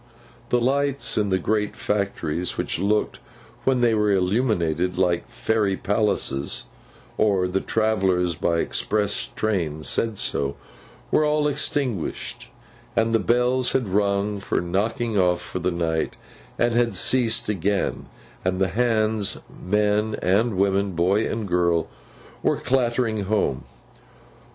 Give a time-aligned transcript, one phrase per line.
[0.49, 3.19] The lights in the great factories, which looked,
[3.65, 11.47] when they were illuminated, like Fairy palaces—or the travellers by express train said so—were all
[11.47, 12.49] extinguished;
[12.95, 16.15] and the bells had rung for knocking off for the night,
[16.57, 18.07] and had ceased again;
[18.43, 21.87] and the Hands, men and women, boy and girl,
[22.41, 23.65] were clattering home.